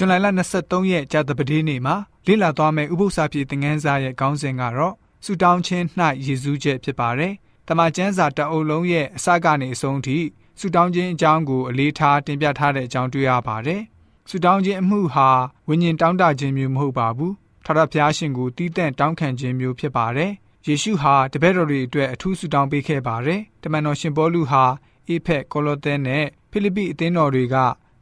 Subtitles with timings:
[0.00, 1.96] ဇွန်လ23ရက်ကြာသပတေးနေ့မှာ
[2.26, 5.84] လေ့လာသွားမယ့်ဥပုသ္စာပြေသင်ခန်းစာရဲ့ခေါင်းစဉ်ကတော့ဆုတောင်းခြင်း၌
[6.24, 7.32] ရည်စူးချက်ဖြစ်ပါတယ်။
[7.68, 10.18] တမန်ကျမ်းစာတအုပ်လုံးရဲ့အစကနေအဆုံးထိ
[10.58, 13.82] ဆုတောင်းခြင်းအကြောင်းကိုအလေးထားတင်ပြထားတဲ့အကြောင်းတွေ့ရပါတယ်။
[14.28, 15.28] ဆုတောင်းခြင်းအမှုဟာ
[15.68, 17.32] ဝိညာဉ်တောင်းတခြင်းမျိုးမဟုတ်ပါဘူး။
[17.64, 20.32] ထာဝရဘုရားရှင်ကိုတည်တံ့တောင်းခံခြင်းမျိုးဖြစ်ပါတယ်။
[20.66, 24.64] ယေရှုဟာတပည့်တော်တွေအတွက်အထူးဆုတောင်းပေးခဲ့ပါတယ်။တမန်တော်ရှင်ပေါလုဟာ
[25.08, 27.56] အေဖက်ကိုလောသဲနဲ့ဖိလိပ္ပိအသင်းတော်တွေက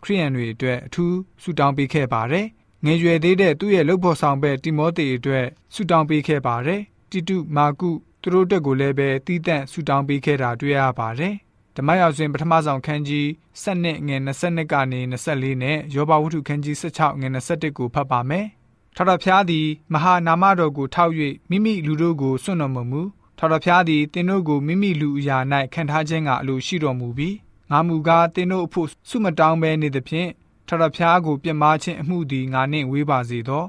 [0.06, 2.46] ခရိယန်တွေအတွက်အထူးဆုတောင်းပေးခဲ့ပါတယ်။
[2.84, 7.90] ငယ်ရွယ်သေးတဲ့သူ့ရဲ့လုပ်ဖို့ဆောင်ပဲတိမောသေအတွက်ဆုတောင်းပေးခဲ့ပါတယ်။တိတုမာကု
[8.22, 11.34] သူတို့တက်ကိုလည်းပဲတီးတန့်ဆုတောင်းပေးခဲ့တာတွေ့ရပါတယ်။
[11.76, 13.26] ဓမ္မရောက်စဉ်ပထမဆုံးခန်းကြီး
[13.62, 18.46] 7နှစ်ငွေ22ကနေ24နဲ့ယောဘဝတ္ထုခန်းကြီး16ငွေ21ကိုဖတ်ပါမယ်။
[18.96, 21.12] ထထဖျားသည်မဟာနာမတော်ကိုထောက်၍
[21.50, 23.02] မိမိလူတို့ကိုစွန့်တော်မမူ
[23.38, 25.38] ထထဖျားသည်တင်းတို့ကိုမိမိလူအရာ၌
[25.74, 27.34] ခံထားခြင်းကအလိုရှိတော်မူပြီး
[27.70, 30.30] ငါမူကားတင်းတို့အဖို့ဆုမတောင်းဘဲနေသဖြင့်
[30.68, 33.64] ထထဖျားကိုပြစ်မှားခြင်းအမှုသည်ငါနှင့်ဝေးပါစေသော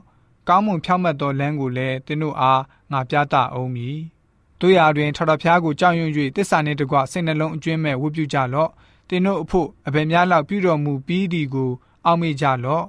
[0.48, 3.98] ကောင်းမွန်ဖြောင့်မတ်သောလမ်းကိုလည်းတင်းတို့အားငါပြသအောင်မည်
[4.60, 8.72] တို့ရာတွင်ထထဖျားကိုကြောက်ရွံ့၍တစ္ဆာနှင့်တကွစိတ်နှလုံးအကျွင်းမဲ့ဝတ်ပြုကြလော့
[9.10, 11.72] တင်းတို့အဖို့အဘယ်များလောက်ပြုတော်မူပြီးသည်ကို
[12.06, 12.86] အောက်မေ့ကြလော့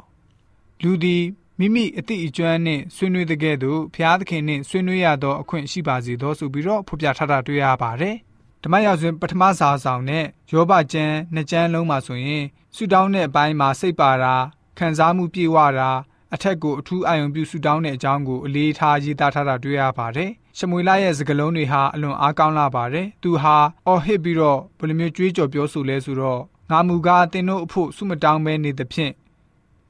[0.82, 1.22] လူသည်
[1.58, 8.16] မိမိအတိအကျွမ်းနှင့်ဆွေးနွေးတဲ့ကဲ့သို့ဖျားသခင်နှင့်ဆွေးနွေးရသောအခွင့်ရှိပါစေသောဆိုပြီးတော့ဖော်ပြထားတာတွေ့ရပါတယ်
[8.64, 14.34] ဓမ္မရာဇဝင်ပထမစာဆောင်နဲ့ယောဘကျမ်းနှစ်ကျမ်းလုံးမှာဆိုရင်ဆူတောင်းတဲ့အပိုင်းမှာစိတ်ပါတာ
[14.78, 15.90] ခံစားမှုပြေဝတာ
[16.34, 23.56] အထက်ကိုအထူးအာရုံပြုဆူတောင်းတဲ့အကြောင်းကိုအလေးထားရေးသားထားတာတွေ့ရပါတယ်။ရှမွေလရဲ့စကားလုံးတွေဟာအလွန်အားကောင်းလာပါတယ်။သူဟာ
[23.86, 29.12] အော်ဟစ်ပြီးတော့ဘယ်လိုမျိုးကြွေးကြော်ပြောဆိုလဲဆိုတော့ငါမူကားသင်တို့အဖို့ဆုမတောင်းမဲနေသဖြင့်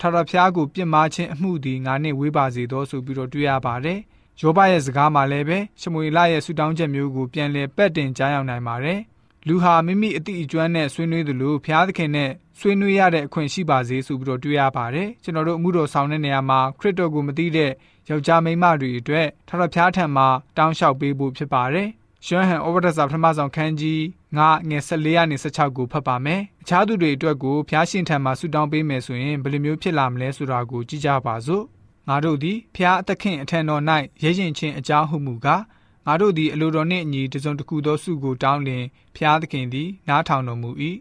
[0.01, 3.99] ထာဝရဘုရားကိုပြစ်မှားခြင်းအမှုသည်ငါနှင့်ဝေးပါစေသောဆိုပြီးတော့တွေ့ရပါတယ်။
[4.41, 9.01] ယောဘရဲ့စကားမှာလည်းပဲရှမွေလရဲ့ဆူတောင်းချက်မျိုးကိုပြန်လည်ပက်တင်ကြားရောက်နိုင်ပါတယ်။
[9.47, 17.71] လူဟာမိမိအတိအကျွမ်းနဲ့ဆွေးနွေးသလိုဘုရားသခင်နဲ့ဆွေးနွေးရတဲ့အခွင့်ရှိပါစေဆိုပြီးတော့တွေ့ရပါတယ်။ကျွန်တော်တို့အမှုတော်ဆောင်တဲ့နေရာမှာခရစ်တော်ကိုမသိတဲ့
[18.09, 21.89] ယောက်ျားမိန်းမတွေအတွက်ထာဝရဘုရားထံမှာတောင်းလျှောက်ပေးဖို့ဖြစ်ပါတယ်။
[22.27, 24.03] ရှွမ်းဟန်ဩဝါဒစာပထမဆုံးခန်းကြီး
[24.37, 31.65] ငါငယ်14ရာနေ16ကိုဖတ်ပါမယ်။အခြားသူတွေအတွက်ကိုဘုရားရှင်ထံမှာဆုတောင်းပေးမယ်ဆိုရင်ဘယ်လိုမျိုးဖြစ်လာမလဲဆိုတာကိုကြည့်ကြပါစို့။
[32.09, 33.83] ငါတို့သည်ဖျားအသခင်အထံတော်၌
[34.23, 35.63] ရဲရင်ချင်းအကြောင်းဟုမူကား
[36.07, 38.85] ငါတို့သည်အလိုတော်နှင့်အညီတစုံတစ်ခုသောစုကိုတောင်းလျင်
[39.17, 40.71] ဖျားသခင်သည်နားထောင်တော်မူ၏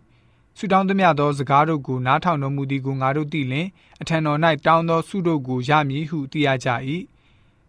[0.57, 3.68] ဆုတောင်းသမျှသောစကားတို့ကိုနားထောင်တော်မူသည်ကိုငါတို့သိလျင်
[4.01, 6.69] အထံတော်၌တောင်းသောဆုတို့ကိုရမည်ဟုသိရကြ၏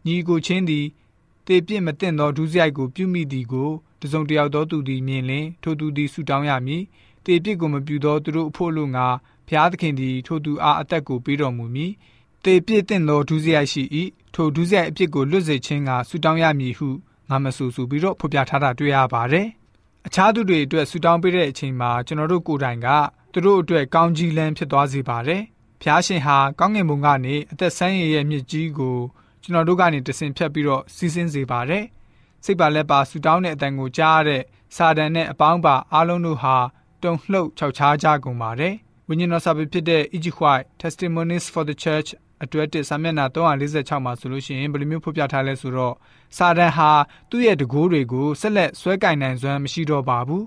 [0.07, 0.87] ညီကိုချင်းသည်
[1.47, 3.71] တေပြစ်မတင်သောဒုစရိုက်ကိုပြုမိသည်ကို
[4.03, 6.83] တစုံတယောက်သောသူသည်မြင်လျင်ထိုသူသည်ဆုတောင်းရမည်
[7.27, 9.07] တေပြစ်ကိုမပြုသောသူတို့အဖို့လိုငါ
[9.49, 11.93] ဖျားသခင်သည်ထိုသူအားအသက်ကိုပေးတော်မူမည်
[12.45, 13.83] တေပြစ်တဲ့သောဒုစရိုက်ရှိ၏
[14.35, 16.89] ထိုဒုစရိုက်အဖြစ်ကိုလွတ်စေခြင်းကဆူတောင်းရမည်ဟု
[17.29, 19.47] ငါမဆူဆူပြီးတော့ဖော်ပြထားတာတွေ့ရပါတယ်
[20.07, 22.89] အခြားသူတွေအတွက်ဆူတောင်းပေးတဲ့အချိန်မှာကျွန်တော်တို့ကိုယ်တိုင်က
[23.33, 25.43] သူတို့အတွက်ကောင်းကြီးလန်းဖြစ်သွားစေပါတယ်
[25.83, 28.99] ဖျားရှင်ဟာကောင်းငင်ဘုံကနေအသက်ဆန်းရည်ရဲ့မြစ်ကြီးကို
[29.43, 31.85] ကျွန်တော်တို့ကနေတဆင်ဖြတ်ပြီးတော့စီးဆင်းစေပါတယ်
[32.45, 34.43] စိတ်ပါလက်ပါဆူတောင်းတဲ့အတန်ကိုကြားရတဲ့
[34.77, 36.57] စာတန်နဲ့အပေါင်းပါအားလုံးတို့ဟာ
[37.03, 38.75] တုန်လှုပ်ခြောက်ခြားကြကုန်ပါတယ်
[39.09, 42.11] ဝိညာဉ်တော်စာပေဖြစ်တဲ့ Egypt White Testimonies for the Church
[42.43, 45.95] အတွဲတစ်စာမျက်နှာ346မှာဆိုလို့ရှိရင်ဘယ်လိုမျိုးဖော်ပြထားလဲဆိုတော့
[46.37, 46.91] စာတန်ဟာ
[47.31, 50.45] သူ့ရဲ့တကိုးတွေကိုဆက်လက်ဆွဲကင်နိုင်စွမ်းမရှိတော့ပါဘူး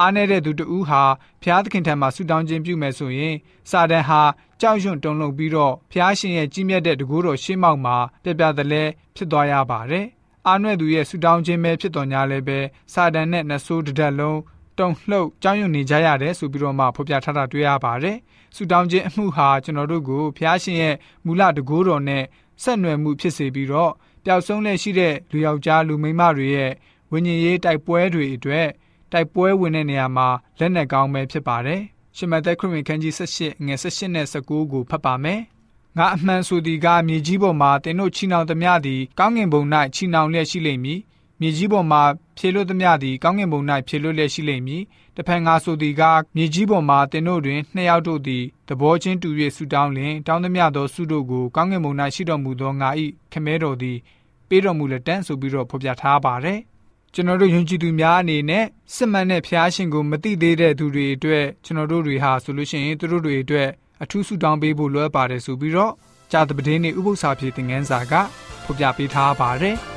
[0.00, 1.02] အားနေတဲ့သူတဦးဟာ
[1.42, 3.34] ဖျားသခင်ထံမှာဆူတောင်းခြင်းပြုမယ်ဆိုရင်
[3.70, 4.22] စာတန်ဟာ
[4.60, 8.82] ကြောက်ရွံ့တုန်လှုပ်ပြီးတော့ဖျားရှင်ရဲ့ကြီးမြတ်တဲ့တကိုးတော်ရှေ့မှောက်မှာပြပြတလဲ
[9.16, 10.06] ဖြစ်သွားရပါတယ်
[10.46, 12.58] အာနွဲ့သူရဲ့ဆူတောင်းခြင်းပဲဖြစ်တော်ညာလည်းပဲ
[12.92, 14.38] စာတန်နဲ့နှဆိုးတစ်တက်လုံး
[14.82, 18.16] တုန်လှုပ်ကြောက်ရွံ့နေကြရတယ်ဆိုပြီးတော့မှဖော်ပြထားတာတွေ့ရပါတယ်။
[18.54, 20.94] ဆူတောင်းခြင်းအမှုဟာကျွန်တော်တို့ကိုဖျားရှင်ရဲ့
[21.24, 22.24] မူလတကိုးတော်နဲ့
[22.62, 23.92] ဆက်နွယ်မှုဖြစ်စေပြီးတော့
[24.24, 26.72] ပျောက်ဆုံးလက်ရှိတဲ့လူယောက်ျားလူမိန်းမတွေရဲ့
[27.10, 28.68] ဝိညာဉ်ရေးတိုက်ပွဲတွေအတွက်
[29.12, 30.28] တိုက်ပွဲဝင်တဲ့နေရာမှာ
[30.58, 31.80] လက်နက်ကောင်းပဲဖြစ်ပါတယ်။
[32.16, 35.40] ရှမသက်ခရစ်ဝင်ခန်းကြီး78ငွေ78နဲ့19ကိုဖတ်ပါမယ်။
[35.98, 39.62] ငါအမှန်ဆိုသည်ကမြေကြီးပေါ်မှာတင်တို့ချီနှောင်သမျှသည်ကောင်းငင်ဘုံ၌
[39.94, 41.00] ချီနှောင်လျက်ရှိလိမ့်မည်
[41.42, 42.00] မြေကြီးပေါ်မှ
[42.38, 44.82] ဖြေလွတ်သမျှသည်ကောင်းကင်ဘုံ၌ဖြေလွတ်လျက်ရှိလိမ့်မည်။
[45.16, 46.02] တဖန်ငါဆိုသည်က
[46.36, 52.88] မြေကြီးပေါ်မှတင်တို့တွင်နှစ်ယောက်တို့သည်သဘောချင်းတူ၍ဆူတောင်းလျင်တောင်းသမျှသောဆုတို့ကိုကောင်းကင်ဘုံ၌ရှိတော်မူသောငါ၏
[53.32, 53.98] ခမဲတော်သည်
[54.48, 56.58] ပေးတော်မူလက်တန်းဆိုပြီးတော့ဖော်ပြထားပါတယ်။
[57.14, 58.64] ကျွန်တော်တို့ယုံကြည်သူများအနေနဲ့
[58.94, 63.68] စစ်မှန်တဲ့ဖျားရှင်ကိုမသိသေးတဲ့သူတွေအတွက်ကျွန်တော်တို့တွေဟာဆိုလို့ရှိရင်သူတို့တွေအတွက်
[64.02, 65.92] အထူးဆုတောင်းပေးဖို့လွှဲပါတယ်ဆိုပြီးတော့
[66.32, 68.12] ဂျာတပဒင်းနေဥပု္ပ္ပစာပြေသင်ငန်းစာက
[68.64, 69.78] ဖော်ပြပေးထားပါတယ်။